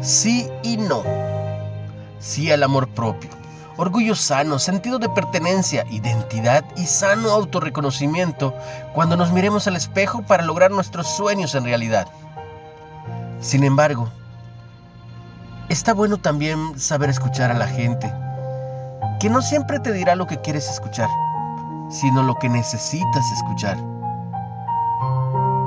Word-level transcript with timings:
Sí 0.00 0.48
y 0.62 0.76
no. 0.76 1.02
Sí 2.20 2.50
al 2.50 2.62
amor 2.62 2.88
propio. 2.88 3.30
Orgullo 3.76 4.14
sano, 4.14 4.58
sentido 4.58 4.98
de 4.98 5.08
pertenencia, 5.08 5.84
identidad 5.90 6.64
y 6.76 6.86
sano 6.86 7.30
autorreconocimiento 7.30 8.54
cuando 8.92 9.16
nos 9.16 9.32
miremos 9.32 9.68
al 9.68 9.76
espejo 9.76 10.22
para 10.22 10.42
lograr 10.42 10.70
nuestros 10.72 11.06
sueños 11.06 11.54
en 11.54 11.64
realidad. 11.64 12.08
Sin 13.40 13.62
embargo, 13.62 14.08
está 15.68 15.94
bueno 15.94 16.16
también 16.16 16.78
saber 16.78 17.08
escuchar 17.08 17.52
a 17.52 17.58
la 17.58 17.68
gente, 17.68 18.12
que 19.20 19.30
no 19.30 19.42
siempre 19.42 19.78
te 19.78 19.92
dirá 19.92 20.16
lo 20.16 20.26
que 20.26 20.40
quieres 20.40 20.68
escuchar, 20.68 21.08
sino 21.88 22.24
lo 22.24 22.34
que 22.34 22.48
necesitas 22.48 23.32
escuchar. 23.36 23.76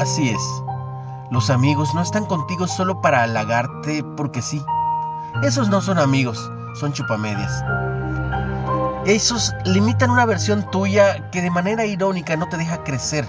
Así 0.00 0.30
es. 0.30 0.40
Los 1.30 1.48
amigos 1.48 1.94
no 1.94 2.02
están 2.02 2.26
contigo 2.26 2.66
solo 2.66 3.00
para 3.00 3.22
halagarte 3.22 4.02
porque 4.16 4.42
sí. 4.42 4.60
Esos 5.44 5.68
no 5.68 5.80
son 5.80 5.98
amigos, 5.98 6.50
son 6.74 6.92
chupamedias. 6.92 7.64
Esos 9.06 9.54
limitan 9.64 10.10
una 10.10 10.26
versión 10.26 10.68
tuya 10.70 11.30
que 11.30 11.40
de 11.40 11.50
manera 11.50 11.86
irónica 11.86 12.36
no 12.36 12.48
te 12.48 12.56
deja 12.56 12.82
crecer, 12.82 13.24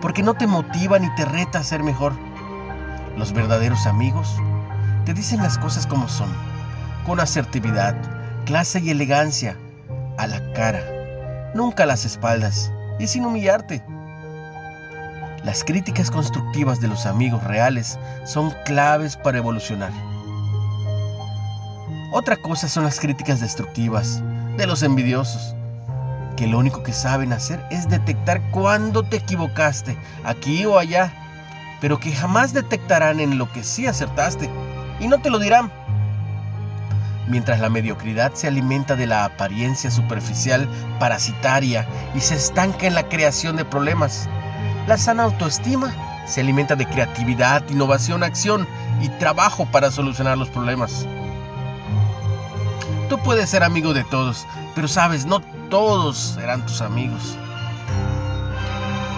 porque 0.00 0.22
no 0.22 0.34
te 0.34 0.46
motiva 0.46 0.98
ni 1.00 1.12
te 1.16 1.24
reta 1.24 1.58
a 1.58 1.64
ser 1.64 1.82
mejor. 1.82 2.12
Los 3.16 3.32
verdaderos 3.32 3.86
amigos 3.86 4.32
te 5.04 5.12
dicen 5.12 5.42
las 5.42 5.58
cosas 5.58 5.88
como 5.88 6.08
son, 6.08 6.32
con 7.04 7.18
asertividad, 7.18 7.96
clase 8.44 8.78
y 8.78 8.90
elegancia, 8.90 9.58
a 10.18 10.28
la 10.28 10.52
cara, 10.52 10.80
nunca 11.54 11.82
a 11.82 11.86
las 11.86 12.04
espaldas 12.04 12.72
y 12.98 13.08
sin 13.08 13.26
humillarte. 13.26 13.84
Las 15.44 15.62
críticas 15.62 16.10
constructivas 16.10 16.80
de 16.80 16.88
los 16.88 17.04
amigos 17.04 17.44
reales 17.44 17.98
son 18.24 18.50
claves 18.64 19.18
para 19.18 19.36
evolucionar. 19.36 19.92
Otra 22.12 22.38
cosa 22.38 22.66
son 22.66 22.84
las 22.84 22.98
críticas 22.98 23.40
destructivas 23.40 24.22
de 24.56 24.66
los 24.66 24.82
envidiosos, 24.82 25.54
que 26.38 26.46
lo 26.46 26.58
único 26.58 26.82
que 26.82 26.94
saben 26.94 27.34
hacer 27.34 27.62
es 27.70 27.90
detectar 27.90 28.40
cuándo 28.52 29.02
te 29.02 29.18
equivocaste, 29.18 29.98
aquí 30.24 30.64
o 30.64 30.78
allá, 30.78 31.12
pero 31.82 32.00
que 32.00 32.12
jamás 32.12 32.54
detectarán 32.54 33.20
en 33.20 33.36
lo 33.36 33.52
que 33.52 33.64
sí 33.64 33.86
acertaste 33.86 34.48
y 34.98 35.08
no 35.08 35.18
te 35.18 35.28
lo 35.28 35.38
dirán. 35.38 35.70
Mientras 37.28 37.60
la 37.60 37.68
mediocridad 37.68 38.32
se 38.32 38.48
alimenta 38.48 38.96
de 38.96 39.06
la 39.06 39.26
apariencia 39.26 39.90
superficial 39.90 40.66
parasitaria 40.98 41.86
y 42.14 42.20
se 42.20 42.34
estanca 42.34 42.86
en 42.86 42.94
la 42.94 43.10
creación 43.10 43.56
de 43.56 43.66
problemas, 43.66 44.26
la 44.86 44.98
sana 44.98 45.24
autoestima 45.24 45.92
se 46.26 46.40
alimenta 46.40 46.76
de 46.76 46.86
creatividad, 46.86 47.62
innovación, 47.70 48.22
acción 48.22 48.66
y 49.00 49.08
trabajo 49.08 49.66
para 49.66 49.90
solucionar 49.90 50.38
los 50.38 50.48
problemas. 50.50 51.06
Tú 53.08 53.18
puedes 53.18 53.50
ser 53.50 53.62
amigo 53.62 53.94
de 53.94 54.04
todos, 54.04 54.46
pero 54.74 54.88
sabes, 54.88 55.26
no 55.26 55.40
todos 55.70 56.34
serán 56.36 56.64
tus 56.66 56.80
amigos. 56.80 57.36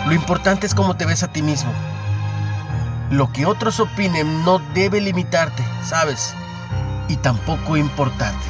Lo 0.07 0.15
importante 0.15 0.67
es 0.67 0.75
cómo 0.75 0.97
te 0.97 1.07
ves 1.07 1.23
a 1.23 1.29
ti 1.29 1.43
mismo. 1.43 1.73
Lo 3.11 3.33
que 3.33 3.47
otros 3.47 3.81
opinen 3.81 4.45
no 4.45 4.59
debe 4.75 5.01
limitarte, 5.01 5.65
¿sabes? 5.85 6.35
Y 7.09 7.17
tampoco 7.17 7.77
importarte. 7.77 8.47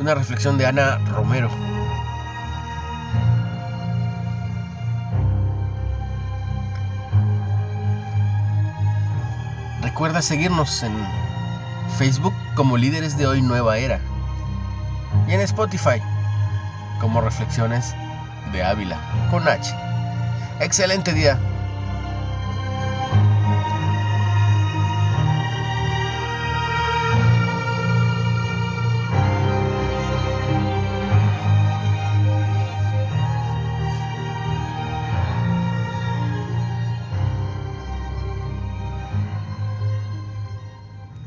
Una 0.00 0.14
reflexión 0.14 0.58
de 0.58 0.66
Ana 0.66 0.98
Romero. 1.10 1.50
Recuerda 9.82 10.22
seguirnos 10.22 10.84
en 10.84 10.92
Facebook 11.98 12.32
como 12.54 12.76
líderes 12.76 13.18
de 13.18 13.26
hoy 13.26 13.42
nueva 13.42 13.78
era 13.78 13.98
y 15.26 15.32
en 15.32 15.40
Spotify 15.40 16.00
como 17.00 17.20
reflexiones 17.20 17.96
de 18.52 18.62
Ávila 18.62 18.98
con 19.30 19.48
H. 19.48 19.74
Excelente 20.60 21.12
día. 21.12 21.38